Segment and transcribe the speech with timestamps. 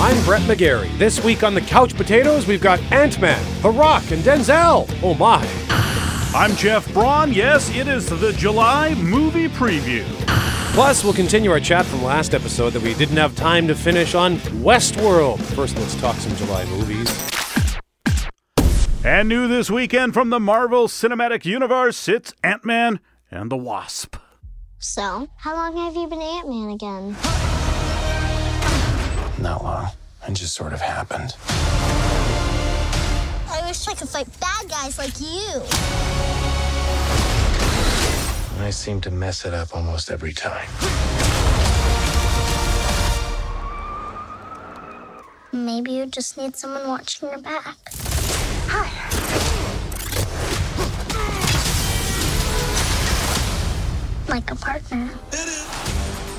[0.00, 0.96] I'm Brett McGarry.
[0.96, 4.88] This week on the Couch Potatoes, we've got Ant Man, The Rock, and Denzel.
[5.02, 5.44] Oh my.
[6.32, 7.32] I'm Jeff Braun.
[7.32, 10.04] Yes, it is the July movie preview.
[10.72, 14.14] Plus, we'll continue our chat from last episode that we didn't have time to finish
[14.14, 15.40] on Westworld.
[15.40, 17.12] First, let's talk some July movies.
[19.04, 23.00] And new this weekend from the Marvel Cinematic Universe, it's Ant Man
[23.32, 24.14] and the Wasp.
[24.78, 27.57] So, how long have you been Ant Man again?
[29.40, 29.90] Not long.
[30.26, 31.34] It just sort of happened.
[33.48, 35.62] I wish I could fight bad guys like you.
[38.60, 40.68] I seem to mess it up almost every time.
[45.52, 47.76] Maybe you just need someone watching your back.
[54.28, 55.10] Like a partner.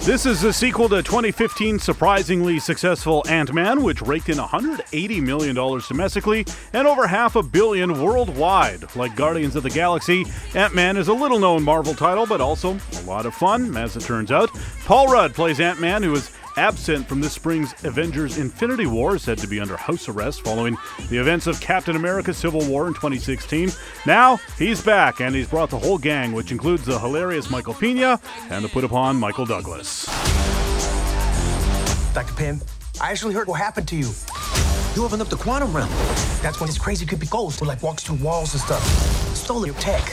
[0.04, 6.46] This is the sequel to 2015 surprisingly successful Ant-Man, which raked in $180 million domestically
[6.74, 8.96] and over half a billion worldwide.
[8.96, 10.26] Like Guardians of the Galaxy,
[10.56, 14.32] Ant-Man is a little-known Marvel title, but also a lot of fun, as it turns
[14.32, 14.50] out.
[14.86, 19.38] Paul Rudd plays Ant-Man, who is absent from this spring's Avengers Infinity War, is said
[19.38, 20.78] to be under house arrest following
[21.10, 23.72] the events of Captain America Civil War in 2016.
[24.06, 28.20] Now, he's back, and he's brought the whole gang, which includes the hilarious Michael Pena
[28.50, 30.06] and the put upon Michael Douglas.
[32.14, 32.34] Dr.
[32.34, 32.62] Pym,
[33.00, 34.10] I actually heard what happened to you.
[34.96, 35.90] You opened up the quantum realm.
[36.42, 38.84] That's when this crazy creepy ghost who like walks through walls and stuff.
[39.34, 40.04] Stole your tech.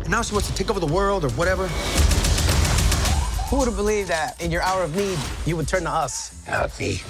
[0.00, 1.68] And now she wants to take over the world or whatever.
[3.48, 6.44] Who would have believed that in your hour of need, you would turn to us?
[6.48, 7.00] Not me.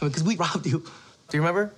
[0.00, 0.80] I mean, because we robbed you.
[0.80, 1.72] Do you remember?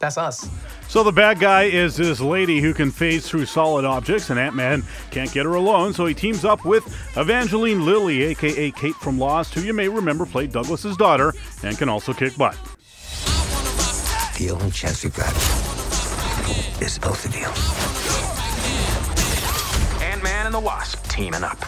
[0.00, 0.48] That's us.
[0.88, 4.56] So the bad guy is this lady who can phase through solid objects, and Ant
[4.56, 9.18] Man can't get her alone, so he teams up with Evangeline Lilly, aka Kate from
[9.18, 12.56] Lost, who you may remember played Douglas's daughter and can also kick butt.
[14.38, 15.32] The only chance we've got
[16.80, 17.46] is both of you.
[20.04, 21.58] Ant-Man and the Wasp teaming up.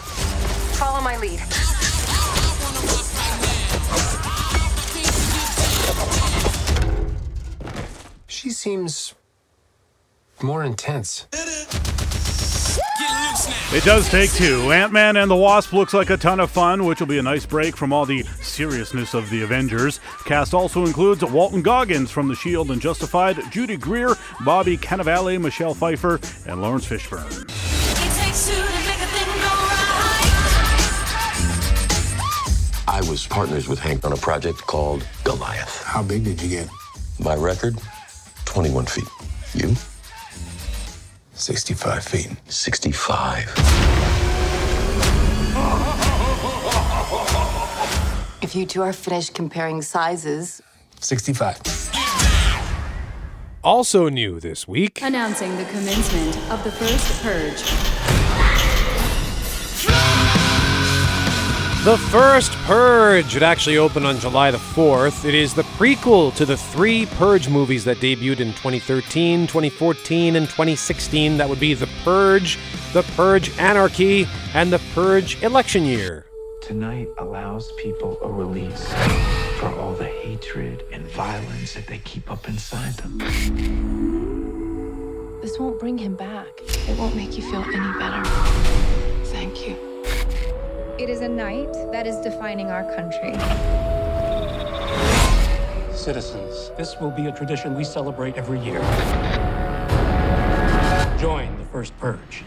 [0.81, 1.39] Follow my lead.
[8.25, 9.13] She seems
[10.41, 11.27] more intense.
[13.71, 14.71] It does take two.
[14.71, 17.21] Ant Man and the Wasp looks like a ton of fun, which will be a
[17.21, 19.99] nice break from all the seriousness of the Avengers.
[20.25, 25.75] Cast also includes Walton Goggins from The Shield and Justified, Judy Greer, Bobby Cannavale, Michelle
[25.75, 27.80] Pfeiffer, and Laurence Fishburne.
[33.01, 35.81] I was partners with Hank on a project called Goliath.
[35.81, 36.69] How big did you get?
[37.19, 37.75] My record,
[38.45, 39.07] 21 feet.
[39.55, 39.73] You?
[41.33, 42.29] 65 feet.
[42.45, 43.51] 65.
[48.43, 50.61] If you two are finished comparing sizes,
[50.99, 51.59] 65.
[53.63, 55.01] Also new this week.
[55.01, 58.20] Announcing the commencement of the first purge.
[61.83, 63.35] The First Purge.
[63.35, 65.25] It actually opened on July the 4th.
[65.25, 70.45] It is the prequel to the three Purge movies that debuted in 2013, 2014, and
[70.47, 71.37] 2016.
[71.37, 72.59] That would be The Purge,
[72.93, 76.27] The Purge Anarchy, and The Purge Election Year.
[76.61, 78.87] Tonight allows people a release
[79.57, 83.17] for all the hatred and violence that they keep up inside them.
[85.41, 86.47] This won't bring him back.
[86.87, 88.23] It won't make you feel any better.
[89.31, 89.90] Thank you.
[90.97, 93.33] It is a night that is defining our country.
[95.95, 98.79] Citizens, this will be a tradition we celebrate every year.
[101.17, 102.43] Join the first purge.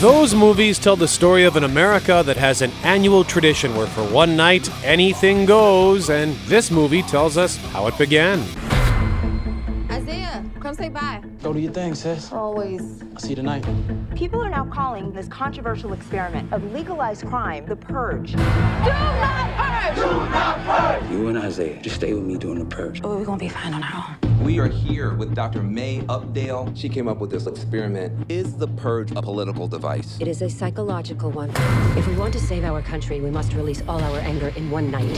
[0.00, 4.04] Those movies tell the story of an America that has an annual tradition where for
[4.04, 8.44] one night anything goes, and this movie tells us how it began.
[10.78, 11.42] Isaiah, come say bye.
[11.42, 12.32] Go do your thing, sis.
[12.32, 13.02] Always.
[13.14, 13.64] I'll see you tonight.
[14.14, 18.32] People are now calling this controversial experiment of legalized crime the purge.
[18.32, 19.96] Do not purge!
[19.96, 21.10] Do not purge!
[21.10, 23.00] You and Isaiah, just stay with me during the purge.
[23.04, 24.44] Oh, we're gonna be fine on our own.
[24.44, 25.62] We are here with Dr.
[25.62, 26.76] May Updale.
[26.76, 28.30] She came up with this experiment.
[28.30, 30.18] Is the purge a political device?
[30.20, 31.50] It is a psychological one.
[31.96, 34.90] If we want to save our country, we must release all our anger in one
[34.90, 35.14] night.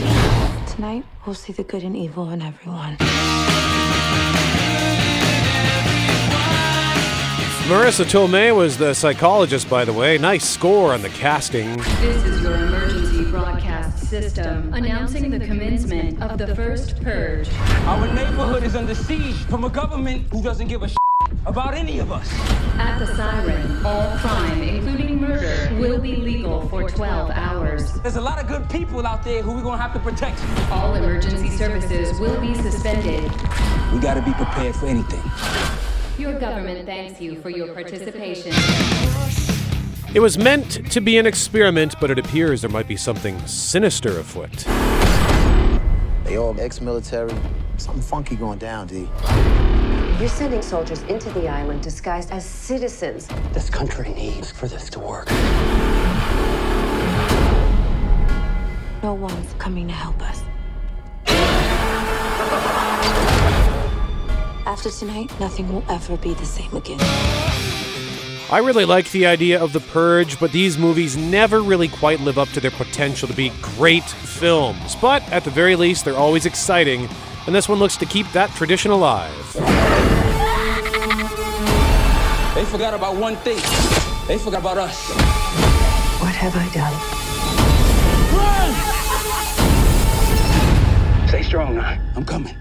[0.67, 2.97] Tonight, we'll see the good and evil in everyone.
[7.69, 10.17] Marisa Tomei was the psychologist, by the way.
[10.17, 11.77] Nice score on the casting.
[12.01, 17.47] This is your emergency broadcast system announcing the commencement of the first purge.
[17.85, 20.89] Our neighborhood is under siege from a government who doesn't give a
[21.45, 22.27] about any of us.
[22.79, 25.29] At the siren, all crime, including murder
[25.69, 27.93] murder will be legal for 12 hours.
[28.01, 30.39] There's a lot of good people out there who we're gonna have to protect.
[30.71, 33.23] All emergency services will be suspended.
[33.93, 35.21] We gotta be prepared for anything.
[36.19, 38.51] Your government thanks you for your participation.
[40.13, 44.19] It was meant to be an experiment, but it appears there might be something sinister
[44.19, 44.51] afoot.
[46.25, 47.33] They all ex-military.
[47.77, 49.07] Something funky going down, D.
[50.19, 53.29] You're sending soldiers into the island disguised as citizens.
[53.53, 55.31] This country needs for this to work.
[59.01, 60.43] No one's coming to help us.
[64.69, 66.99] After tonight, nothing will ever be the same again.
[68.51, 72.37] I really like the idea of The Purge, but these movies never really quite live
[72.37, 74.95] up to their potential to be great films.
[74.95, 77.09] But at the very least, they're always exciting,
[77.47, 79.53] and this one looks to keep that tradition alive.
[82.53, 83.57] They forgot about one thing.
[84.27, 85.09] They forgot about us.
[86.21, 86.93] What have I done?
[91.17, 91.27] Run!
[91.27, 91.97] Stay strong now.
[92.15, 92.55] I'm coming.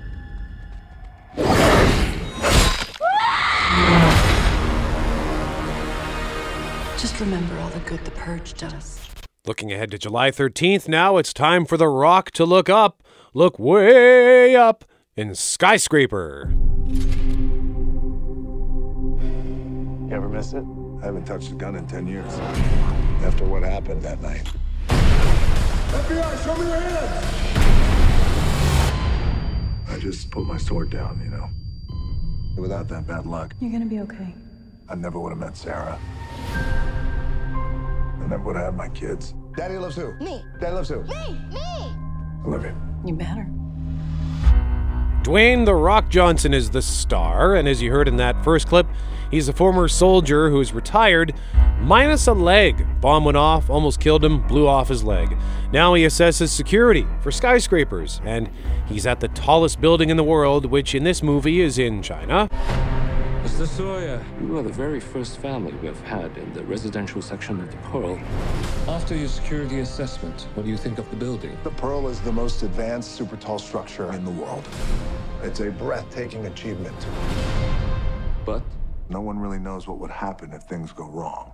[6.98, 8.98] Just remember all the good the purge does.
[9.46, 13.04] Looking ahead to July 13th, now it's time for The Rock to look up.
[13.34, 14.84] Look way up
[15.16, 16.52] in Skyscraper.
[20.08, 20.64] You ever miss it?
[21.00, 22.32] I haven't touched a gun in 10 years.
[23.22, 24.50] After what happened that night.
[24.88, 27.24] FBI, show me your hands!
[29.88, 31.48] I just put my sword down, you know.
[32.60, 34.34] Without that bad luck, You're gonna be okay.
[34.88, 35.96] I never would have met Sarah.
[38.28, 39.34] I never would have had my kids.
[39.56, 40.12] Daddy loves who?
[40.18, 40.44] Me.
[40.60, 41.02] Daddy loves who?
[41.04, 41.40] Me.
[41.50, 41.96] Me.
[42.44, 42.76] Olivia.
[43.06, 43.48] You better.
[45.22, 48.86] Dwayne The Rock Johnson is the star, and as you heard in that first clip,
[49.30, 51.32] he's a former soldier who's retired,
[51.80, 52.86] minus a leg.
[53.00, 55.34] Bomb went off, almost killed him, blew off his leg.
[55.72, 58.50] Now he assesses security for skyscrapers, and
[58.88, 62.50] he's at the tallest building in the world, which in this movie is in China.
[63.44, 63.68] Mr.
[63.68, 67.70] Sawyer, you are the very first family we have had in the residential section of
[67.70, 68.18] the Pearl.
[68.88, 71.56] After your security assessment, what do you think of the building?
[71.62, 74.68] The Pearl is the most advanced super tall structure in the world.
[75.42, 76.96] It's a breathtaking achievement.
[78.44, 78.62] But?
[79.08, 81.52] No one really knows what would happen if things go wrong.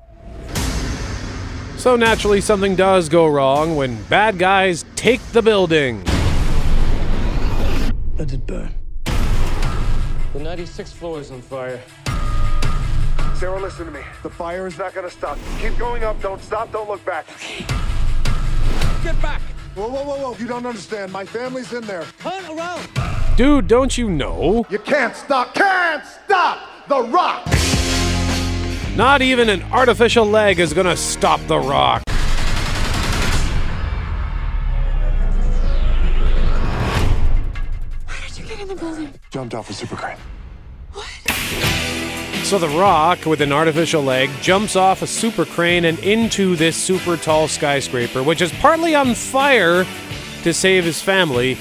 [1.76, 6.02] So naturally, something does go wrong when bad guys take the building.
[8.16, 8.83] Let it burn.
[10.34, 11.80] The 96th floor is on fire.
[13.36, 14.00] Sarah, listen to me.
[14.24, 15.38] The fire is not gonna stop.
[15.60, 16.20] Keep going up.
[16.20, 16.72] Don't stop.
[16.72, 17.24] Don't look back.
[19.04, 19.40] Get back!
[19.76, 20.36] Whoa, whoa, whoa, whoa.
[20.36, 21.12] You don't understand.
[21.12, 22.04] My family's in there.
[22.18, 22.88] Turn around!
[23.36, 24.66] Dude, don't you know?
[24.70, 25.54] You can't stop.
[25.54, 27.46] Can't stop the rock!
[28.96, 32.02] Not even an artificial leg is gonna stop The Rock.
[38.06, 39.14] How did you get in the building?
[39.34, 40.16] Jumped off a super crane.
[42.44, 46.76] So The Rock, with an artificial leg, jumps off a super crane and into this
[46.76, 49.84] super tall skyscraper, which is partly on fire
[50.44, 51.58] to save his family,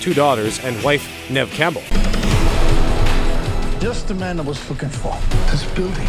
[0.00, 1.82] two daughters, and wife Neve Campbell.
[3.78, 5.16] Just the man I was looking for.
[5.48, 6.08] This building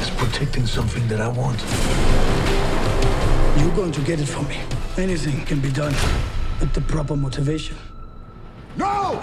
[0.00, 1.58] is protecting something that I want.
[3.60, 4.60] You're going to get it from me.
[4.96, 5.94] Anything can be done
[6.60, 7.76] with the proper motivation.
[8.76, 9.20] No!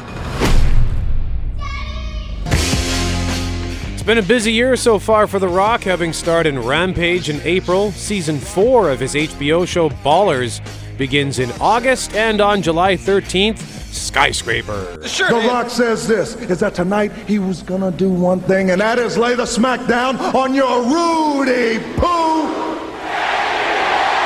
[4.09, 7.91] Been a busy year so far for The Rock, having starred in Rampage in April.
[7.91, 10.61] Season 4 of his HBO show Ballers
[10.97, 13.59] begins in August, and on July 13th,
[13.93, 14.97] Skyscraper.
[14.97, 18.97] the Rock says this is that tonight he was gonna do one thing, and that
[18.97, 22.68] is lay the smack down on your Rudy Poo.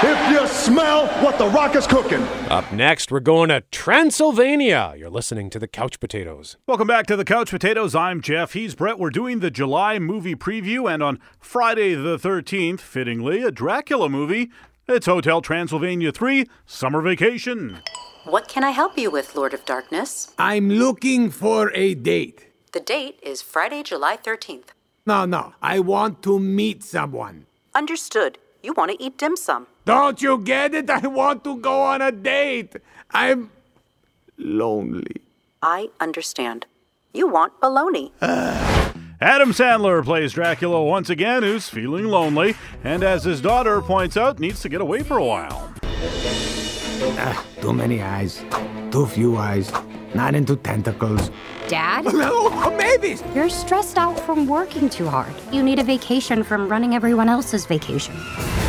[0.05, 2.21] If you smell what the Rock is cooking.
[2.49, 4.93] Up next, we're going to Transylvania.
[4.97, 6.57] You're listening to the Couch Potatoes.
[6.67, 7.95] Welcome back to the Couch Potatoes.
[7.95, 8.51] I'm Jeff.
[8.51, 8.99] He's Brett.
[8.99, 14.51] We're doing the July movie preview, and on Friday the 13th, fittingly, a Dracula movie.
[14.89, 17.79] It's Hotel Transylvania 3 Summer Vacation.
[18.25, 20.33] What can I help you with, Lord of Darkness?
[20.37, 22.47] I'm looking for a date.
[22.73, 24.73] The date is Friday, July 13th.
[25.05, 27.45] No, no, I want to meet someone.
[27.73, 28.37] Understood.
[28.61, 29.67] You want to eat dim sum.
[29.85, 30.89] Don't you get it?
[30.89, 32.75] I want to go on a date.
[33.11, 33.51] I'm
[34.37, 35.17] lonely.
[35.61, 36.65] I understand.
[37.13, 38.11] You want baloney.
[38.21, 44.39] Adam Sandler plays Dracula once again, who's feeling lonely, and as his daughter points out,
[44.39, 45.73] needs to get away for a while.
[47.15, 48.43] Ah, too many eyes.
[48.91, 49.71] Too few eyes.
[50.13, 51.29] Not into tentacles.
[51.67, 52.05] Dad?
[52.13, 53.17] No, maybe.
[53.33, 55.33] You're stressed out from working too hard.
[55.51, 58.15] You need a vacation from running everyone else's vacation.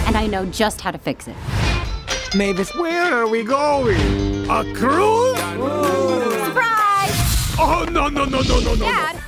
[0.07, 1.37] And I know just how to fix it.
[2.35, 3.97] Mavis, where are we going?
[4.51, 5.39] A cruise?
[5.39, 7.13] Surprise!
[7.59, 8.85] Oh, no, no, no, no, no, no.
[8.85, 9.21] Dad,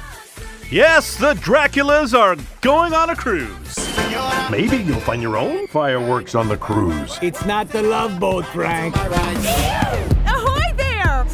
[0.71, 3.77] Yes, the Draculas are going on a cruise.
[4.51, 7.19] Maybe you'll find your own fireworks on the cruise.
[7.23, 8.97] It's not the love boat, Frank.
[8.97, 11.25] Ahoy there!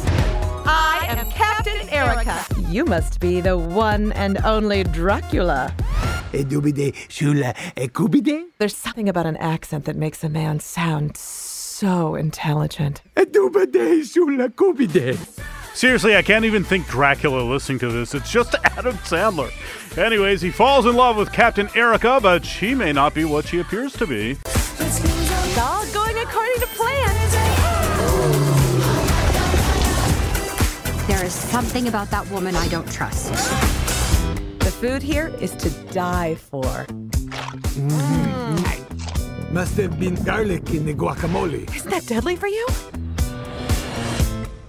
[0.65, 2.45] I am Captain Erica.
[2.69, 5.73] You must be the one and only Dracula.
[6.33, 8.45] E dubide, shula, e eh, kubide?
[8.57, 13.03] There's something about an accent that makes a man sound so intelligent.
[13.15, 15.15] E dubide, shula, kubide.
[15.75, 18.15] Seriously, I can't even think Dracula listening to this.
[18.15, 19.51] It's just Adam Sandler.
[19.95, 23.59] Anyways, he falls in love with Captain Erica, but she may not be what she
[23.59, 24.31] appears to be.
[24.45, 27.13] It's all going according to plan.
[31.07, 33.82] There is something about that woman I don't trust.
[34.83, 36.65] The food here is to die for.
[37.79, 39.53] Mm-hmm.
[39.53, 41.73] Must have been garlic in the guacamole.
[41.73, 42.67] Isn't that deadly for you?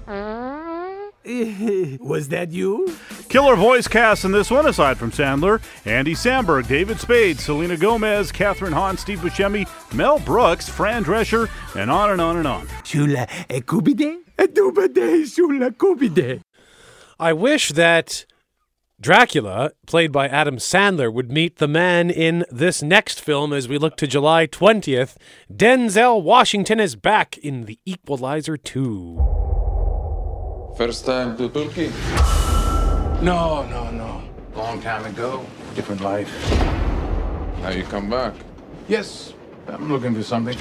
[2.00, 2.96] Was that you?
[3.28, 8.30] Killer voice cast in this one, aside from Sandler, Andy Samberg, David Spade, Selena Gomez,
[8.30, 12.68] Kathryn Hahn, Steve Buscemi, Mel Brooks, Fran Drescher, and on and on and on.
[12.84, 14.18] Shula, e kubide?
[14.40, 16.40] E dubide, shula, kubide.
[17.18, 18.26] I wish that
[19.00, 23.76] Dracula, played by Adam Sandler, would meet the man in this next film as we
[23.76, 25.16] look to July 20th.
[25.52, 30.74] Denzel Washington is back in The Equalizer 2.
[30.76, 31.90] First time to Turkey?
[33.20, 34.22] No, no, no.
[34.54, 35.44] Long time ago.
[35.74, 36.30] Different life.
[37.62, 38.34] Now you come back.
[38.86, 39.34] Yes,
[39.66, 40.56] I'm looking for something.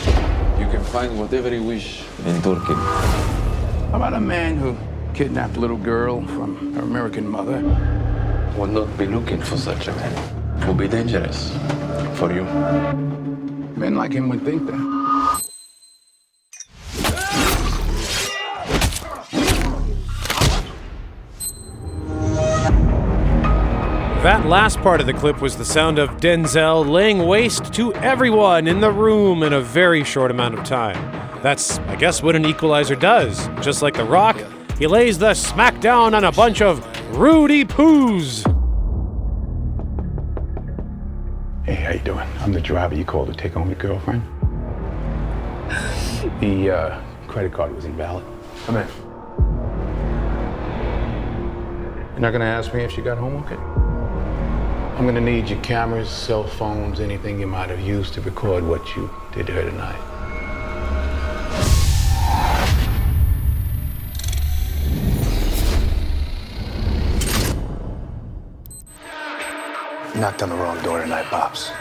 [0.60, 2.74] You can find whatever you wish in Turkey.
[2.74, 4.76] How about a man who
[5.14, 7.62] kidnapped a little girl from her American mother?
[8.58, 10.62] Will not be looking for such a man.
[10.62, 11.52] It will be dangerous
[12.18, 12.44] for you.
[13.76, 14.94] Men like him would think that.
[24.24, 28.68] That last part of the clip was the sound of Denzel laying waste to everyone
[28.68, 30.96] in the room in a very short amount of time.
[31.42, 33.50] That's, I guess, what an equalizer does.
[33.62, 34.38] Just like The Rock,
[34.78, 36.80] he lays the smackdown on a bunch of
[37.14, 38.42] Rudy Poos.
[41.64, 42.28] Hey, how you doing?
[42.40, 44.24] I'm the driver you called to take home your girlfriend.
[46.40, 48.26] The uh, credit card was invalid.
[48.66, 48.88] Come in.
[52.14, 53.58] You're not gonna ask me if she got home okay?
[54.98, 58.96] I'm gonna need your cameras, cell phones, anything you might have used to record what
[58.96, 60.13] you did to her tonight.
[70.16, 71.72] Knocked on the wrong door tonight, Pops.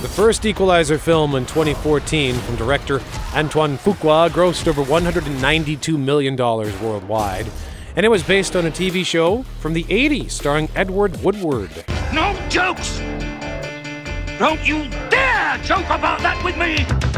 [0.00, 3.00] The first Equalizer film in 2014 from director
[3.34, 7.46] Antoine Fuqua grossed over $192 million worldwide,
[7.96, 11.84] and it was based on a TV show from the 80s starring Edward Woodward.
[12.14, 12.98] No jokes!
[14.38, 17.17] Don't you dare joke about that with me!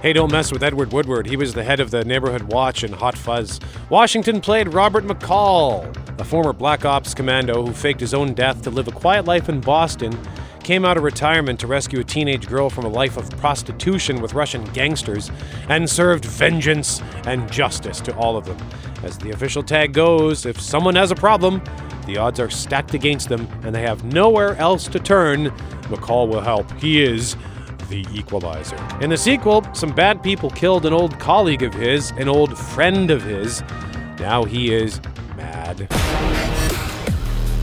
[0.00, 1.26] Hey, don't mess with Edward Woodward.
[1.26, 3.58] He was the head of the Neighborhood Watch and Hot Fuzz.
[3.90, 8.70] Washington played Robert McCall, a former Black Ops commando who faked his own death to
[8.70, 10.16] live a quiet life in Boston,
[10.62, 14.34] came out of retirement to rescue a teenage girl from a life of prostitution with
[14.34, 15.32] Russian gangsters,
[15.68, 18.68] and served vengeance and justice to all of them.
[19.02, 21.60] As the official tag goes, if someone has a problem,
[22.06, 25.50] the odds are stacked against them, and they have nowhere else to turn.
[25.88, 26.70] McCall will help.
[26.74, 27.36] He is
[27.88, 28.76] the Equalizer.
[29.00, 33.10] In the sequel, some bad people killed an old colleague of his, an old friend
[33.10, 33.62] of his.
[34.18, 35.00] Now he is
[35.36, 35.80] mad.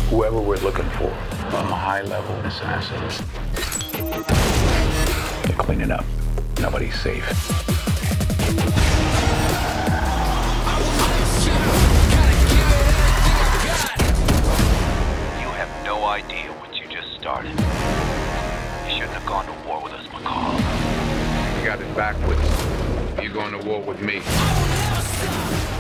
[0.10, 3.25] Whoever we're looking for, I'm a high-level assassin.
[5.44, 6.05] They're cleaning up.
[6.60, 7.25] Nobody's safe.
[15.39, 17.95] You have no idea what you just started.
[18.96, 20.58] You shouldn't have gone to war with us, McCall.
[21.60, 23.22] You got it backwards.
[23.22, 24.22] You're going to war with me.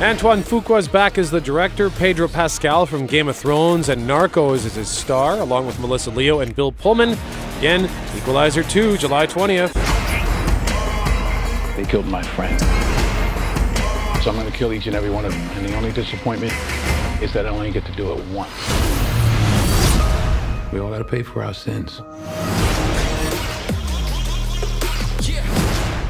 [0.03, 1.89] Antoine Fuqua's back as the director.
[1.89, 6.41] Pedro Pascal from Game of Thrones and Narcos is his star, along with Melissa Leo
[6.41, 7.17] and Bill Pullman.
[7.59, 9.71] Again, Equalizer 2, July 20th.
[11.77, 12.59] They killed my friend.
[14.21, 15.41] So I'm going to kill each and every one of them.
[15.51, 16.51] And the only disappointment
[17.21, 18.51] is that I only get to do it once.
[20.73, 22.01] We all got to pay for our sins.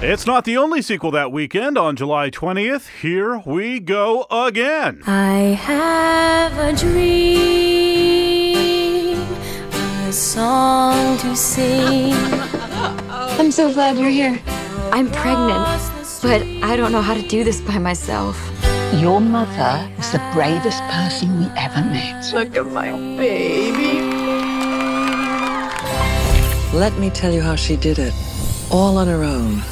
[0.07, 2.89] It's not the only sequel that weekend on July 20th.
[3.01, 5.01] Here we go again.
[5.07, 7.57] I have a dream,
[10.07, 12.13] a song to sing.
[13.39, 14.39] I'm so glad you're here.
[14.91, 15.65] I'm pregnant,
[16.21, 18.39] but I don't know how to do this by myself.
[18.93, 22.31] Your mother is the bravest person we ever met.
[22.31, 24.01] Look at my baby.
[26.77, 28.13] Let me tell you how she did it.
[28.69, 29.63] All on her own.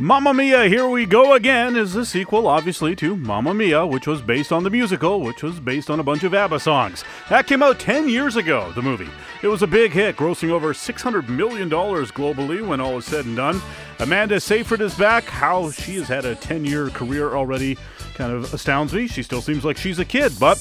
[0.00, 4.22] Mamma Mia, Here We Go Again is the sequel, obviously, to Mamma Mia, which was
[4.22, 7.02] based on the musical, which was based on a bunch of ABBA songs.
[7.28, 9.08] That came out 10 years ago, the movie.
[9.42, 13.34] It was a big hit, grossing over $600 million globally when all is said and
[13.34, 13.60] done.
[13.98, 15.24] Amanda Seyfried is back.
[15.24, 17.76] How she has had a 10 year career already
[18.14, 19.08] kind of astounds me.
[19.08, 20.58] She still seems like she's a kid, but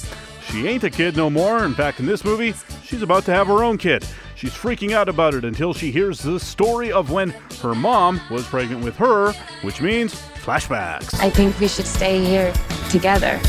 [0.50, 1.64] she ain't a kid no more.
[1.64, 4.06] In fact, in this movie, she's about to have her own kid.
[4.36, 8.46] She's freaking out about it until she hears the story of when her mom was
[8.46, 10.14] pregnant with her, which means
[10.44, 11.20] flashbacks.
[11.20, 12.54] I think we should stay here
[12.90, 13.40] together.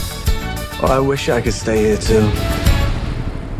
[0.81, 2.31] Oh, I wish I could stay here too.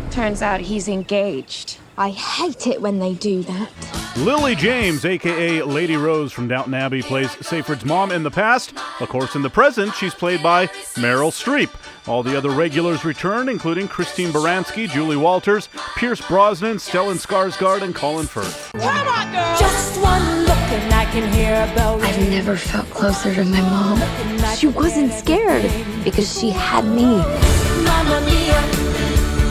[0.09, 1.77] Turns out he's engaged.
[1.97, 3.69] I hate it when they do that.
[4.17, 8.73] Lily James, aka Lady Rose from Downton Abbey, plays Seyfried's mom in the past.
[8.99, 11.69] Of course, in the present, she's played by Meryl Streep.
[12.09, 17.93] All the other regulars return, including Christine Baranski, Julie Walters, Pierce Brosnan, Stellan Skarsgård, and
[17.93, 18.71] Colin Firth.
[19.59, 22.01] Just one look and I can hear a bell.
[22.01, 24.01] I've never felt closer to my mom.
[24.55, 25.71] She wasn't scared
[26.03, 27.05] because she had me.
[27.83, 28.59] Mamma mia,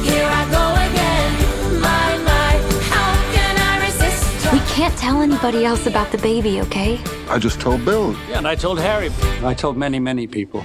[0.02, 1.80] here I go again.
[1.80, 2.58] My, my,
[2.90, 4.52] how can I resist?
[4.52, 6.98] We can't tell anybody else about the baby, okay?
[7.28, 8.16] I just told Bill.
[8.28, 9.10] Yeah, and I told Harry.
[9.44, 10.64] I told many, many people.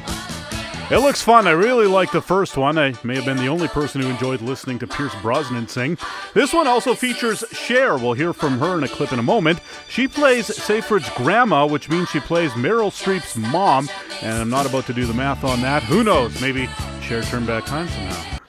[0.93, 1.47] It looks fun.
[1.47, 2.77] I really like the first one.
[2.77, 5.97] I may have been the only person who enjoyed listening to Pierce Brosnan sing.
[6.35, 7.97] This one also features Cher.
[7.97, 9.59] We'll hear from her in a clip in a moment.
[9.89, 13.89] She plays Seyfried's grandma, which means she plays Meryl Streep's mom.
[14.21, 15.81] And I'm not about to do the math on that.
[15.81, 16.39] Who knows?
[16.39, 16.69] Maybe
[17.01, 18.39] Cher turned back time somehow.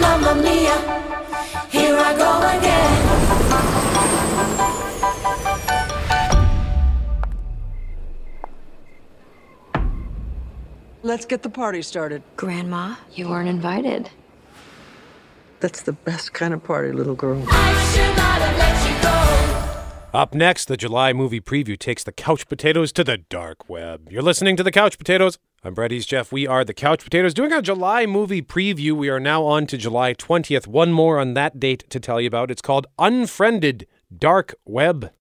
[0.00, 0.80] Mamma mia,
[1.70, 2.88] here I go again.
[11.02, 12.22] Let's get the party started.
[12.36, 14.10] Grandma, you weren't invited.
[15.60, 17.44] That's the best kind of party, little girl.
[20.12, 24.08] Up next, the July movie preview takes the couch potatoes to the dark web.
[24.10, 25.38] You're listening to the Couch Potatoes.
[25.62, 26.32] I'm Brett East Jeff.
[26.32, 28.92] We are the Couch Potatoes doing our July movie preview.
[28.92, 30.66] We are now on to July 20th.
[30.66, 32.50] One more on that date to tell you about.
[32.50, 35.12] It's called Unfriended Dark Web.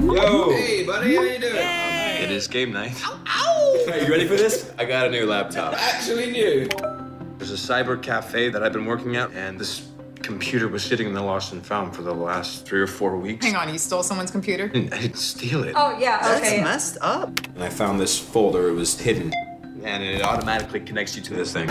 [0.00, 0.50] Yo!
[0.50, 1.35] Hey, buddy,
[2.36, 2.94] is game night.
[3.04, 3.86] Ow!
[3.90, 4.70] Are you ready for this?
[4.78, 5.74] I got a new laptop.
[5.74, 6.68] Actually new.
[7.38, 11.14] There's a cyber cafe that I've been working at, and this computer was sitting in
[11.14, 13.44] the lost and found for the last three or four weeks.
[13.44, 14.64] Hang on, you stole someone's computer?
[14.64, 15.74] I didn't, I didn't steal it.
[15.76, 16.62] Oh, yeah, That's okay.
[16.62, 17.38] messed up.
[17.54, 19.32] And I found this folder, it was hidden.
[19.84, 21.68] And it automatically connects you to this thing.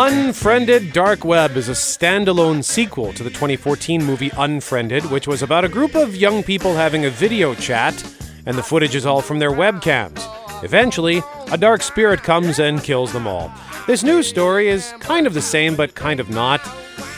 [0.00, 5.64] Unfriended Dark Web is a standalone sequel to the 2014 movie Unfriended, which was about
[5.64, 8.00] a group of young people having a video chat,
[8.46, 10.22] and the footage is all from their webcams.
[10.62, 13.50] Eventually, a dark spirit comes and kills them all.
[13.88, 16.60] This new story is kind of the same, but kind of not.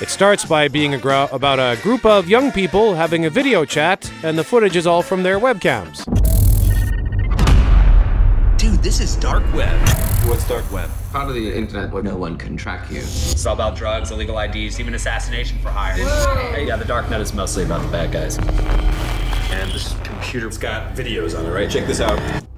[0.01, 3.67] It starts by being a gro- about a group of young people having a video
[3.67, 6.20] chat, and the footage is all from their webcams.
[8.71, 9.77] Dude, this is dark web.
[10.29, 10.89] What's dark web?
[11.11, 12.99] Part of the internet where no one can track you.
[12.99, 15.95] It's all about drugs, illegal IDs, even assassination for hire.
[16.53, 18.39] Hey, yeah, the dark net is mostly about the bad guys.
[18.39, 21.69] And this computer's got videos on it, right?
[21.69, 22.50] Check this out.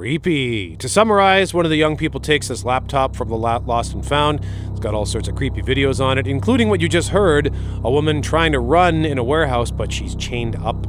[0.00, 0.76] Creepy.
[0.76, 4.42] To summarize, one of the young people takes this laptop from the lost and found.
[4.70, 7.90] It's got all sorts of creepy videos on it, including what you just heard a
[7.90, 10.86] woman trying to run in a warehouse, but she's chained up.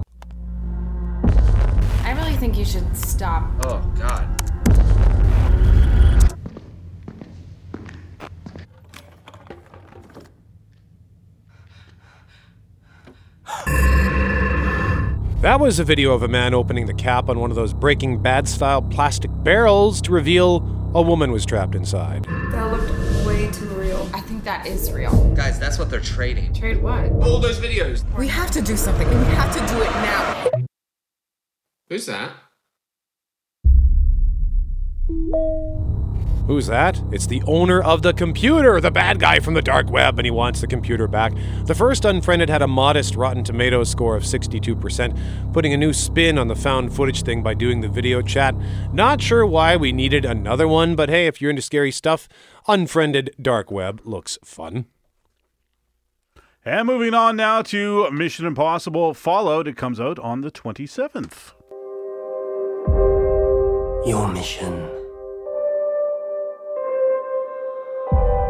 [2.06, 3.52] I really think you should stop.
[3.66, 4.30] Oh, God.
[15.42, 18.22] That was a video of a man opening the cap on one of those Breaking
[18.22, 20.58] Bad style plastic barrels to reveal
[20.94, 22.26] a woman was trapped inside.
[22.52, 24.08] That looked way too real.
[24.14, 25.34] I think that is real.
[25.34, 26.54] Guys, that's what they're trading.
[26.54, 27.10] Trade what?
[27.24, 28.04] All those videos.
[28.20, 30.48] We have to do something, and we have to do it now.
[31.90, 32.34] Who's that?
[36.48, 37.02] Who's that?
[37.12, 40.32] It's the owner of the computer, the bad guy from the dark web, and he
[40.32, 41.34] wants the computer back.
[41.66, 46.38] The first Unfriended had a modest Rotten Tomatoes score of 62%, putting a new spin
[46.38, 48.56] on the found footage thing by doing the video chat.
[48.92, 52.28] Not sure why we needed another one, but hey, if you're into scary stuff,
[52.68, 54.86] Unfriended Dark Web looks fun.
[56.66, 59.68] And moving on now to Mission Impossible Fallout.
[59.68, 61.54] It comes out on the 27th.
[64.06, 64.91] your mission.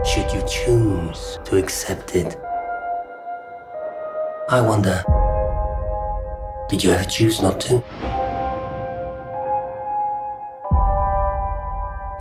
[0.04, 2.36] Should you choose to accept it,
[4.50, 5.04] I wonder,
[6.70, 7.84] did you ever choose not to?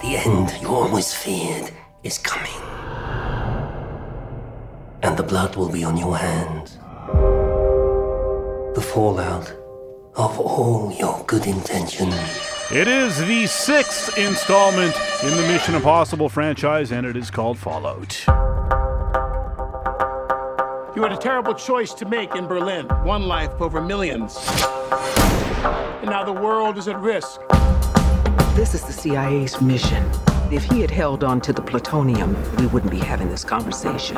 [0.03, 2.61] The end you always feared is coming.
[5.03, 6.77] And the blood will be on your hands.
[8.75, 9.51] The fallout
[10.17, 12.60] of all your good intentions.
[12.73, 18.25] It is the sixth installment in the Mission Impossible franchise, and it is called Fallout.
[20.95, 24.39] You had a terrible choice to make in Berlin one life over millions.
[24.47, 27.41] And now the world is at risk.
[28.55, 30.09] This is the CIA's mission.
[30.53, 34.17] If he had held on to the plutonium, we wouldn't be having this conversation.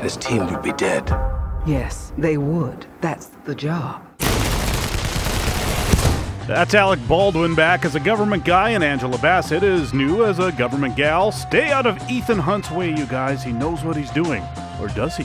[0.00, 1.08] His team would be dead.
[1.66, 2.84] Yes, they would.
[3.00, 4.13] That's the job.
[6.46, 10.52] That's Alec Baldwin back as a government guy, and Angela Bassett is new as a
[10.52, 11.32] government gal.
[11.32, 13.42] Stay out of Ethan Hunt's way, you guys.
[13.42, 14.42] He knows what he's doing.
[14.78, 15.24] Or does he?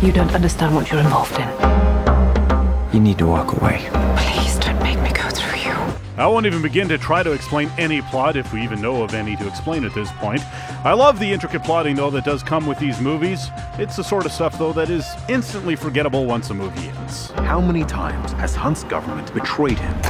[0.00, 2.94] You don't understand what you're involved in.
[2.94, 3.86] You need to walk away.
[4.16, 5.76] Please don't make me go through you.
[6.16, 9.12] I won't even begin to try to explain any plot if we even know of
[9.12, 10.40] any to explain at this point.
[10.84, 13.50] I love the intricate plotting, though, that does come with these movies.
[13.78, 17.32] It's the sort of stuff, though, that is instantly forgettable once a movie ends.
[17.32, 20.00] How many times has Hunt's government betrayed him,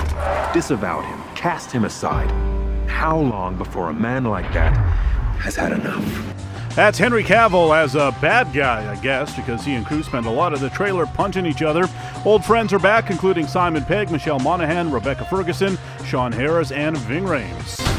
[0.52, 2.30] disavowed him, cast him aside?
[2.86, 4.76] How long before a man like that
[5.38, 6.04] has had enough?
[6.74, 10.30] That's Henry Cavill as a bad guy, I guess, because he and crew spent a
[10.30, 11.88] lot of the trailer punching each other.
[12.26, 17.24] Old friends are back, including Simon Pegg, Michelle Monaghan, Rebecca Ferguson, Sean Harris, and Ving
[17.24, 17.97] Rhames.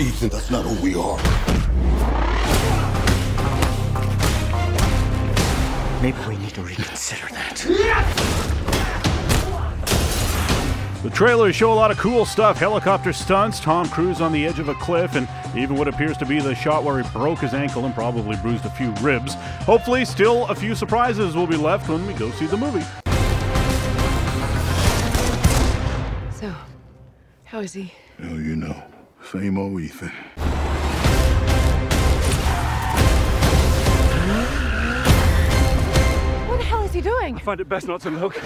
[0.00, 1.18] Ethan, that's not who we are.
[6.00, 7.56] Maybe we need to reconsider that.
[11.02, 14.58] The trailers show a lot of cool stuff helicopter stunts, Tom Cruise on the edge
[14.58, 17.52] of a cliff, and even what appears to be the shot where he broke his
[17.52, 19.34] ankle and probably bruised a few ribs.
[19.64, 22.80] Hopefully, still a few surprises will be left when we go see the movie.
[26.30, 26.54] So,
[27.44, 27.92] how is he?
[28.22, 28.82] Oh, you know,
[29.24, 30.08] same old Ethan.
[36.48, 37.36] What the hell is he doing?
[37.36, 38.40] I find it best not to look.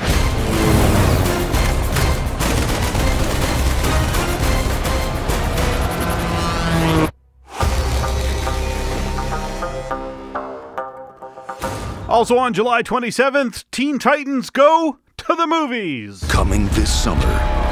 [12.14, 16.22] Also on July 27th, Teen Titans Go to the movies.
[16.28, 17.63] Coming this summer,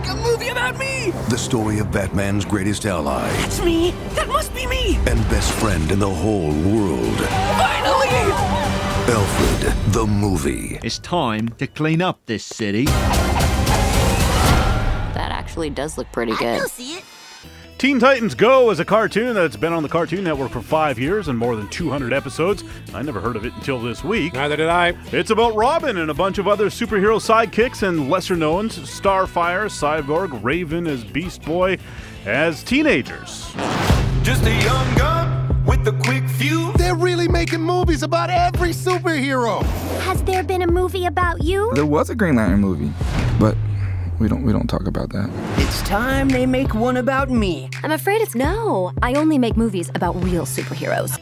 [0.00, 1.10] make a movie about me!
[1.28, 3.92] the story of Batman's greatest ally That's me!
[4.14, 4.96] That must be me!
[4.96, 7.16] and best friend in the whole world,
[7.58, 8.08] Finally!
[9.10, 10.78] Alfred the movie.
[10.84, 12.84] It's time to clean up this city.
[15.14, 16.62] That actually does look pretty good.
[16.62, 17.04] I see it.
[17.80, 21.28] Teen Titans Go is a cartoon that's been on the Cartoon Network for five years
[21.28, 22.62] and more than 200 episodes.
[22.92, 24.34] I never heard of it until this week.
[24.34, 24.88] Neither did I.
[25.12, 30.44] It's about Robin and a bunch of other superhero sidekicks and lesser knowns Starfire, Cyborg,
[30.44, 31.78] Raven as Beast Boy
[32.26, 33.50] as teenagers.
[34.22, 36.74] Just a young gun with a quick fuse.
[36.74, 39.62] They're really making movies about every superhero.
[40.02, 41.72] Has there been a movie about you?
[41.74, 42.92] There was a Green Lantern movie,
[43.38, 43.56] but
[44.20, 45.30] we don't we don't talk about that.
[45.56, 47.70] It's time they make one about me.
[47.82, 48.92] I'm afraid it's no.
[49.02, 51.18] I only make movies about real superheroes.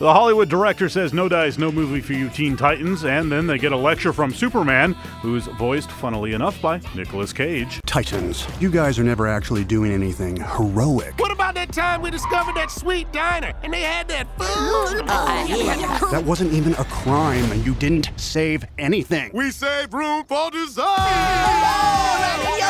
[0.00, 3.58] The Hollywood director says no dice, no movie for you Teen Titans, and then they
[3.58, 7.82] get a lecture from Superman, who's voiced, funnily enough, by Nicolas Cage.
[7.84, 11.18] Titans, you guys are never actually doing anything heroic.
[11.18, 15.06] What about that time we discovered that sweet diner and they had that food?
[15.10, 19.30] Uh, that wasn't even a crime, and you didn't save anything.
[19.34, 20.86] We save room for design.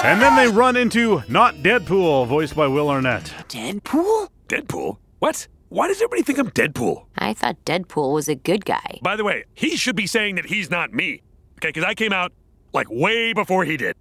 [0.03, 3.33] And then they run into Not Deadpool, voiced by Will Arnett.
[3.49, 4.29] Deadpool?
[4.49, 4.97] Deadpool?
[5.21, 5.47] What?
[5.73, 7.07] Why does everybody think I'm Deadpool?
[7.17, 8.99] I thought Deadpool was a good guy.
[9.03, 11.23] By the way, he should be saying that he's not me.
[11.59, 12.33] Okay, because I came out
[12.73, 13.95] like way before he did.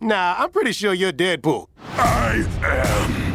[0.00, 1.66] Nah, I'm pretty sure you're Deadpool.
[1.96, 3.27] I am Slade.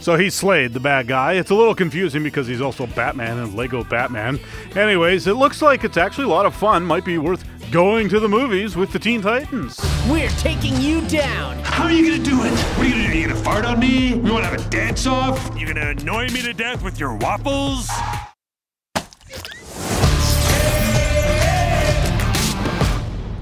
[0.00, 1.34] So he's Slade, the bad guy.
[1.34, 4.40] It's a little confusing because he's also Batman and Lego Batman.
[4.74, 6.84] Anyways, it looks like it's actually a lot of fun.
[6.84, 9.78] Might be worth going to the movies with the Teen Titans.
[10.08, 11.58] We're taking you down.
[11.58, 12.50] How are you gonna do it?
[12.50, 13.18] What are you gonna do?
[13.18, 14.14] You gonna fart on me?
[14.14, 15.54] You wanna have a dance off?
[15.54, 17.86] You gonna annoy me to death with your waffles?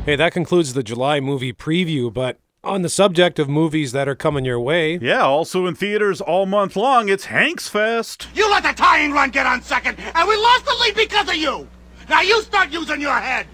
[0.05, 4.15] Hey, that concludes the July movie preview, but on the subject of movies that are
[4.15, 4.99] coming your way.
[4.99, 8.29] Yeah, also in theaters all month long, it's Hanks Fest.
[8.35, 11.37] You let the tying run get on second, and we lost the lead because of
[11.37, 11.69] you.
[12.09, 13.47] Now you start using your head.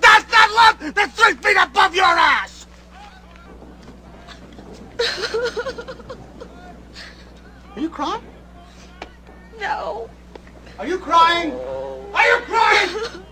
[0.00, 2.66] That's that love that's three feet above your ass!
[7.74, 8.22] Are you crying?
[9.58, 10.10] No.
[10.78, 11.52] Are you crying?
[11.52, 13.22] Are you crying?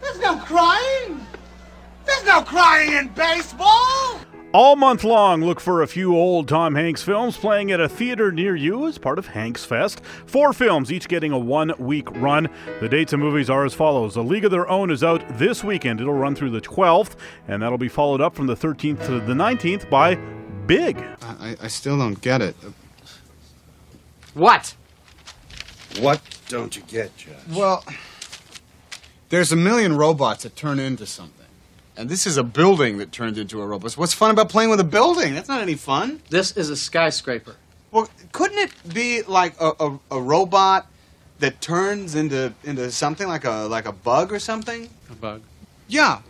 [0.00, 1.26] There's no crying.
[2.04, 4.20] There's no crying in baseball.
[4.54, 8.30] All month long, look for a few old Tom Hanks films playing at a theater
[8.30, 10.04] near you as part of Hanks Fest.
[10.26, 12.50] Four films, each getting a one week run.
[12.80, 15.64] The dates of movies are as follows A League of Their Own is out this
[15.64, 16.02] weekend.
[16.02, 17.16] It'll run through the 12th,
[17.48, 20.16] and that'll be followed up from the 13th to the 19th by
[20.66, 21.02] Big.
[21.22, 22.54] I, I still don't get it.
[24.34, 24.76] What?
[25.98, 27.36] What don't you get, Judge?
[27.50, 27.82] Well,
[29.30, 31.41] there's a million robots that turn into something.
[31.96, 33.92] And this is a building that turned into a robot.
[33.94, 35.34] What's fun about playing with a building?
[35.34, 36.22] That's not any fun.
[36.30, 37.56] This is a skyscraper.
[37.90, 40.86] Well, couldn't it be like a, a, a robot
[41.40, 44.88] that turns into into something like a like a bug or something?
[45.10, 45.42] A bug.
[45.88, 46.22] Yeah.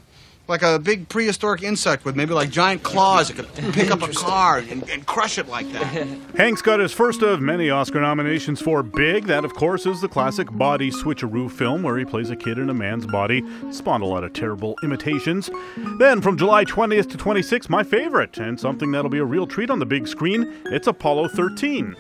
[0.53, 4.09] Like a big prehistoric insect with maybe like giant claws that could pick up a
[4.09, 5.87] car and, and crush it like that.
[6.37, 9.25] Hanks got his first of many Oscar nominations for Big.
[9.25, 12.69] That, of course, is the classic body switcheroo film where he plays a kid in
[12.69, 13.43] a man's body.
[13.71, 15.49] Spawned a lot of terrible imitations.
[15.99, 19.71] Then, from July 20th to 26th, my favorite, and something that'll be a real treat
[19.71, 21.97] on the big screen, it's Apollo 13.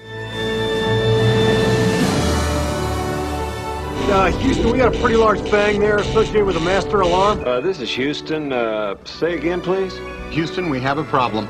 [4.13, 7.43] Uh, Houston, we got a pretty large bang there associated with a master alarm.
[7.47, 8.53] Uh, this is Houston.
[8.53, 9.99] Uh, say again, please.
[10.29, 11.49] Houston, we have a problem.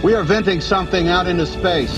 [0.00, 1.90] We are venting something out into space.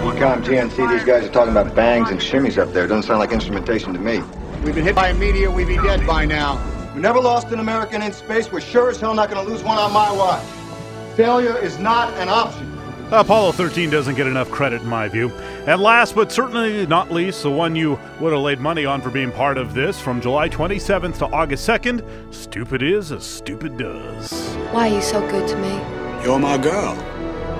[0.00, 2.86] EECOM GNC, these guys are talking about bangs and shimmies up there.
[2.86, 4.22] Doesn't sound like instrumentation to me.
[4.64, 6.58] We've been hit by a meteor, we'd be dead by now.
[6.94, 8.50] We never lost an American in space.
[8.50, 10.42] We're sure as hell not going to lose one on my watch.
[11.16, 12.75] Failure is not an option.
[13.12, 15.30] Apollo 13 doesn't get enough credit in my view.
[15.66, 19.10] And last but certainly not least, the one you would have laid money on for
[19.10, 24.32] being part of this from July 27th to August 2nd Stupid is as stupid does.
[24.72, 25.74] Why are you so good to me?
[26.24, 26.96] You're my girl.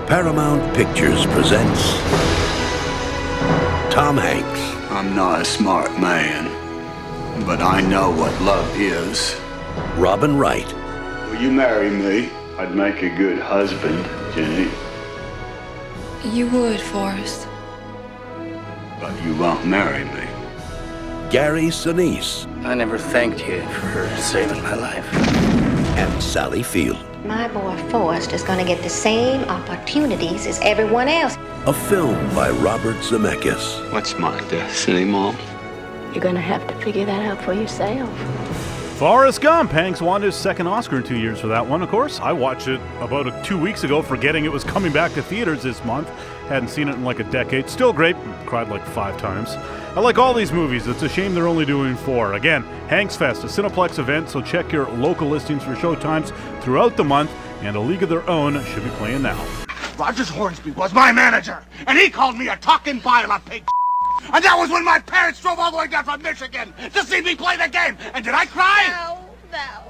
[0.09, 1.93] Paramount Pictures presents
[3.95, 4.91] Tom Hanks.
[4.91, 6.47] I'm not a smart man,
[7.47, 9.37] but I know what love is.
[9.97, 10.67] Robin Wright.
[11.31, 12.31] Will you marry me?
[12.59, 14.05] I'd make a good husband,
[14.35, 14.71] Jenny.
[16.33, 17.47] You would, Forrest.
[19.01, 20.27] But you won't marry me.
[21.31, 22.47] Gary Sinise.
[22.65, 25.07] I never thanked you for saving my life.
[25.97, 26.99] And Sally Field.
[27.25, 31.37] My boy Forrest is going to get the same opportunities as everyone else.
[31.67, 33.91] A film by Robert Zemeckis.
[33.93, 35.37] What's my destiny, Mom?
[36.13, 38.11] You're going to have to figure that out for yourself.
[38.97, 39.73] Forrest Gump.
[39.73, 42.19] Hanks won his second Oscar in two years for that one, of course.
[42.19, 45.63] I watched it about a, two weeks ago, forgetting it was coming back to theaters
[45.63, 46.09] this month.
[46.49, 47.69] Hadn't seen it in like a decade.
[47.69, 48.17] Still great.
[48.47, 49.51] Cried like five times.
[49.51, 50.87] I like all these movies.
[50.87, 52.35] It's a shame they're only doing four.
[52.35, 56.33] Again, Hanks Fest, a Cineplex event, so check your local listings for showtimes
[56.63, 57.31] throughout the month,
[57.61, 59.39] and A League of Their Own should be playing now.
[59.99, 63.69] Rogers Hornsby was my manager, and he called me a talking pile of pig.
[64.33, 67.21] And that was when my parents drove all the way down from Michigan to see
[67.21, 67.97] me play the game.
[68.15, 68.87] And did I cry?
[68.89, 69.87] No, no.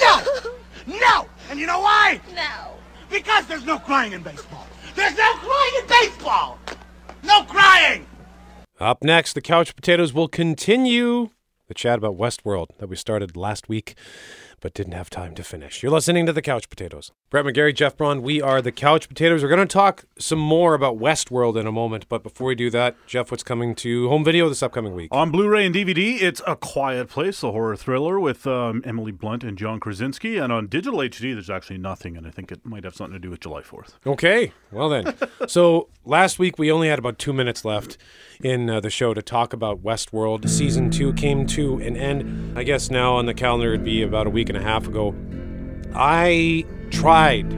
[0.00, 0.98] No!
[1.00, 1.28] No!
[1.50, 2.20] And you know why?
[2.34, 2.74] No.
[3.10, 4.66] Because there's no crying in baseball.
[4.94, 6.58] There's no crying in baseball!
[7.22, 8.06] No crying!
[8.80, 11.30] Up next, the Couch Potatoes will continue
[11.66, 13.94] the chat about Westworld that we started last week
[14.60, 15.82] but didn't have time to finish.
[15.82, 17.12] You're listening to the Couch Potatoes.
[17.30, 19.42] Brett McGarry, Jeff Braun, we are the Couch Potatoes.
[19.42, 22.70] We're going to talk some more about Westworld in a moment, but before we do
[22.70, 25.10] that, Jeff, what's coming to home video this upcoming week?
[25.12, 29.44] On Blu-ray and DVD, it's A Quiet Place, a horror thriller with um, Emily Blunt
[29.44, 32.84] and John Krasinski, and on digital HD, there's actually nothing, and I think it might
[32.84, 33.96] have something to do with July 4th.
[34.06, 35.14] Okay, well then.
[35.46, 37.98] so last week we only had about two minutes left
[38.42, 40.48] in uh, the show to talk about Westworld.
[40.48, 42.58] Season two came to an end.
[42.58, 45.14] I guess now on the calendar it'd be about a week and a half ago.
[45.94, 47.50] I tried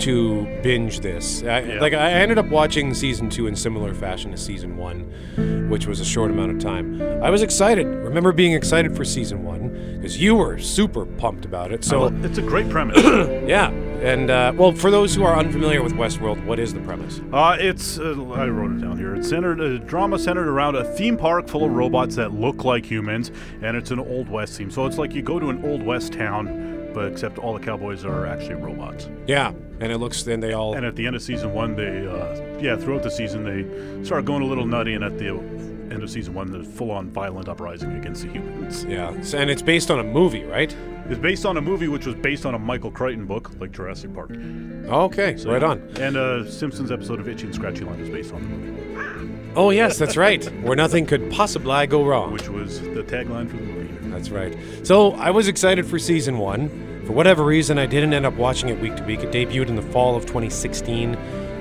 [0.00, 1.42] to binge this.
[1.42, 1.80] I, Yeah.
[1.80, 6.00] Like I ended up watching season two in similar fashion to season one, which was
[6.00, 7.00] a short amount of time.
[7.22, 7.86] I was excited.
[7.86, 11.84] Remember being excited for season one because you were super pumped about it.
[11.84, 13.02] So it's a great premise.
[13.48, 17.20] yeah, and uh, well, for those who are unfamiliar with Westworld, what is the premise?
[17.32, 19.14] Uh, it's uh, I wrote it down here.
[19.14, 22.84] It's centered a drama centered around a theme park full of robots that look like
[22.84, 23.30] humans,
[23.62, 24.70] and it's an old west theme.
[24.70, 28.04] So it's like you go to an old west town, but except all the cowboys
[28.04, 29.08] are actually robots.
[29.26, 32.06] Yeah, and it looks then they all And at the end of season one, they
[32.06, 36.02] uh, yeah throughout the season they start going a little nutty, and at the end
[36.02, 38.84] of season one, the full-on violent uprising against the humans.
[38.84, 40.74] Yeah, and it's based on a movie, right?
[41.06, 44.14] It's based on a movie which was based on a Michael Crichton book, like Jurassic
[44.14, 44.30] Park.
[44.30, 45.80] Okay, right on.
[45.98, 49.52] And a Simpsons episode of Itchy and Scratchy Land is based on the movie.
[49.56, 50.44] Oh yes, that's right.
[50.62, 52.32] Where nothing could possibly go wrong.
[52.32, 53.83] Which was the tagline for the movie.
[54.14, 54.56] That's right.
[54.84, 57.02] So I was excited for season one.
[57.06, 59.20] For whatever reason, I didn't end up watching it week to week.
[59.20, 61.14] It debuted in the fall of 2016.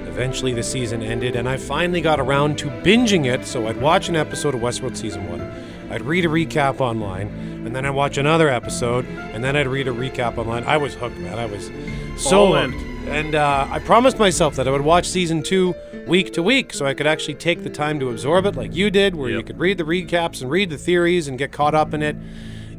[0.07, 3.45] Eventually, the season ended, and I finally got around to binging it.
[3.45, 5.41] So I'd watch an episode of Westworld season one,
[5.89, 7.27] I'd read a recap online,
[7.65, 10.63] and then I'd watch another episode, and then I'd read a recap online.
[10.65, 11.39] I was hooked, man.
[11.39, 11.71] I was
[12.17, 12.71] so All in.
[12.71, 12.89] hooked.
[13.09, 15.73] And uh, I promised myself that I would watch season two
[16.07, 18.89] week to week so I could actually take the time to absorb it like you
[18.89, 21.93] did, where you could read the recaps and read the theories and get caught up
[21.93, 22.15] in it.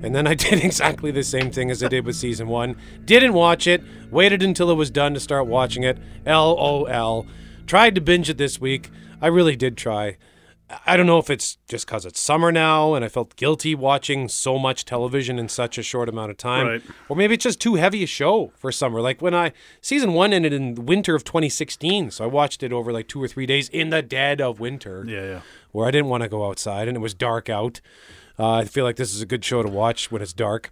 [0.03, 2.77] And then I did exactly the same thing as I did with season one.
[3.05, 5.99] Didn't watch it, waited until it was done to start watching it.
[6.27, 7.27] LOL.
[7.67, 8.91] Tried to binge it this week.
[9.23, 10.19] I really did try.
[10.87, 14.29] I don't know if it's just because it's summer now and I felt guilty watching
[14.29, 16.67] so much television in such a short amount of time.
[16.67, 16.83] Right.
[17.09, 19.01] Or maybe it's just too heavy a show for summer.
[19.01, 22.11] Like when I, season one ended in the winter of 2016.
[22.11, 25.05] So I watched it over like two or three days in the dead of winter.
[25.07, 25.41] Yeah, yeah.
[25.73, 27.81] Where I didn't want to go outside and it was dark out.
[28.39, 30.71] Uh, I feel like this is a good show to watch when it's dark.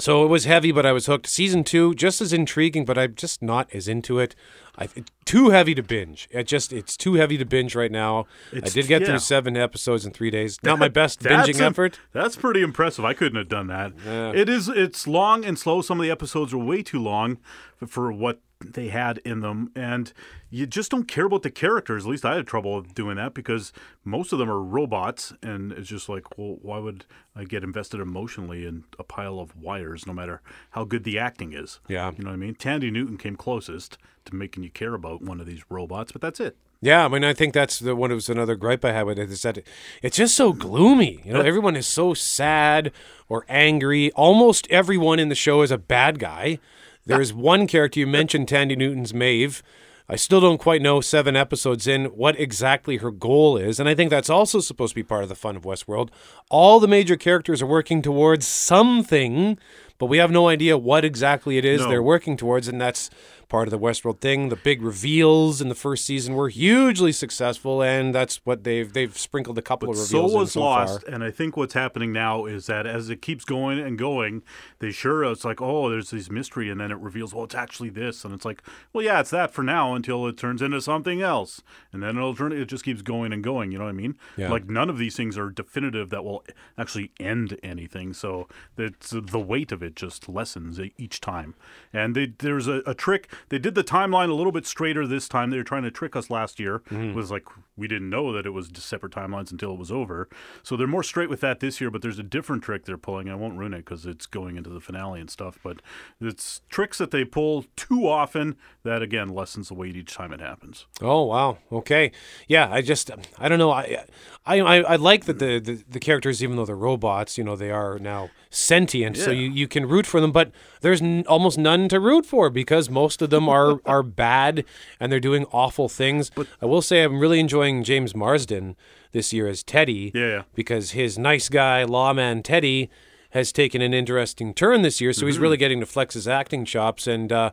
[0.00, 1.26] So it was heavy, but I was hooked.
[1.26, 4.36] Season two, just as intriguing, but I'm just not as into it.
[4.78, 4.88] I
[5.24, 6.28] too heavy to binge.
[6.30, 8.26] It just it's too heavy to binge right now.
[8.52, 9.08] It's- I did get yeah.
[9.08, 10.58] through seven episodes in three days.
[10.62, 11.98] Not my best binging im- effort.
[12.12, 13.04] That's pretty impressive.
[13.04, 13.92] I couldn't have done that.
[14.06, 14.30] Yeah.
[14.32, 14.68] It is.
[14.68, 15.82] It's long and slow.
[15.82, 17.38] Some of the episodes are way too long
[17.84, 20.12] for what they had in them, and
[20.50, 22.04] you just don't care about the characters.
[22.04, 23.72] At least I had trouble doing that because
[24.04, 27.04] most of them are robots, and it's just like, well, why would
[27.36, 31.52] I get invested emotionally in a pile of wires, no matter how good the acting
[31.52, 31.80] is?
[31.88, 32.10] Yeah.
[32.16, 32.54] you know what I mean.
[32.54, 36.40] Thandie Newton came closest to making you care about one of these robots, but that's
[36.40, 36.56] it.
[36.80, 38.12] Yeah, I mean, I think that's the one.
[38.12, 39.58] It was another gripe I had with it is that
[40.00, 41.20] it's just so gloomy.
[41.24, 42.92] You know, everyone is so sad
[43.28, 44.12] or angry.
[44.12, 46.60] Almost everyone in the show is a bad guy.
[47.08, 49.62] There's one character you mentioned, Thandie Newton's Maeve.
[50.10, 53.94] I still don't quite know seven episodes in what exactly her goal is, and I
[53.94, 56.10] think that's also supposed to be part of the fun of Westworld.
[56.50, 59.58] All the major characters are working towards something,
[59.98, 61.88] but we have no idea what exactly it is No.
[61.88, 63.10] they're working towards, and that's
[63.48, 64.50] part of the Westworld thing.
[64.50, 69.16] The big reveals in the first season were hugely successful, and that's what they've they've
[69.16, 71.14] sprinkled a couple But of so reveals in was so lost, far.
[71.14, 74.42] and I think what's happening now is that as it keeps going and going,
[74.80, 77.88] they sure it's like, oh, there's this mystery, and then it reveals, well, it's actually
[77.90, 81.22] this, and it's like, well, yeah, it's that for now until it turns into something
[81.22, 82.52] else, and then it'll turn.
[82.52, 83.72] It just keeps going and going.
[83.72, 84.16] You know what I mean?
[84.36, 84.50] Yeah.
[84.50, 86.44] Like none of these things are definitive that will
[86.76, 88.12] actually end anything.
[88.12, 91.54] So it's the weight of it just lessens each time.
[91.92, 93.32] And they, there's a, a trick.
[93.48, 95.50] They did the timeline a little bit straighter this time.
[95.50, 96.80] They were trying to trick us last year.
[96.90, 97.10] Mm-hmm.
[97.10, 97.44] It was like
[97.76, 100.28] we didn't know that it was separate timelines until it was over.
[100.62, 101.90] So they're more straight with that this year.
[101.90, 103.28] But there's a different trick they're pulling.
[103.28, 105.58] I won't ruin it because it's going into the finale and stuff.
[105.62, 105.80] But
[106.20, 110.40] it's tricks that they pull too often that again lessens the weight each time it
[110.40, 110.86] happens.
[111.00, 112.12] Oh wow, okay,
[112.46, 112.68] yeah.
[112.70, 113.70] I just I don't know.
[113.70, 114.04] I
[114.44, 117.56] I I, I like that the, the the characters, even though they're robots, you know,
[117.56, 120.32] they are now sentient, so you, you can root for them.
[120.32, 124.64] But there's n- almost none to root for because most of them are are bad
[124.98, 126.30] and they're doing awful things.
[126.30, 128.76] But I will say I'm really enjoying James Marsden
[129.12, 130.12] this year as Teddy.
[130.14, 130.42] Yeah, yeah.
[130.54, 132.90] because his nice guy lawman Teddy
[133.30, 135.42] has taken an interesting turn this year, so he's Mhm.
[135.42, 137.06] really getting to flex his acting chops.
[137.06, 137.50] And uh,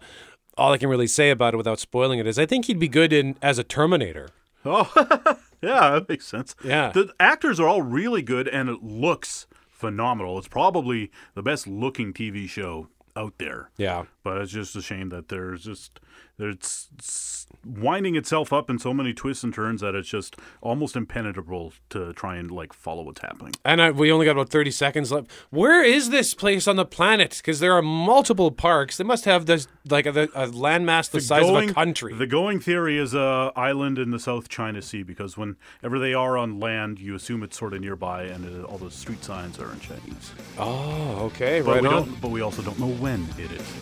[0.58, 2.88] all I can really say about it without spoiling it is, I think he'd be
[2.88, 4.30] good in as a Terminator.
[4.64, 4.90] Oh,
[5.62, 6.56] yeah, that makes sense.
[6.64, 6.92] Yeah.
[6.94, 10.38] The actors are all really good and it looks phenomenal.
[10.38, 13.70] It's probably the best looking TV show out there.
[13.78, 14.06] Yeah.
[14.26, 16.00] But it's just a shame that there's just
[16.40, 21.74] it's winding itself up in so many twists and turns that it's just almost impenetrable
[21.90, 23.54] to try and like follow what's happening.
[23.64, 25.32] And I, we only got about 30 seconds left.
[25.52, 27.38] Where is this place on the planet?
[27.38, 28.98] Because there are multiple parks.
[28.98, 32.16] They must have this like a, a landmass the, size of a country.
[32.16, 36.36] The going theory is a island in the South China Sea because whenever they are
[36.36, 39.72] on land, you assume it's sort of nearby, and uh, all the street signs are
[39.72, 40.32] in Chinese.
[40.58, 41.94] Oh, okay, But right we on.
[41.94, 42.22] don't.
[42.22, 43.74] But we also don't know when it is.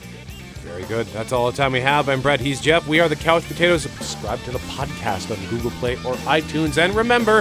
[0.63, 1.08] Very good.
[1.08, 2.08] That's all the time we have.
[2.08, 2.39] I'm Brett.
[2.39, 2.88] He's Jeff.
[2.88, 3.84] We are the Couch Potatoes.
[3.84, 6.77] Subscribe to the podcast on Google Play or iTunes.
[6.77, 7.40] And remember,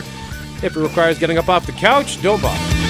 [0.62, 2.81] if it requires getting up off the couch, don't bother.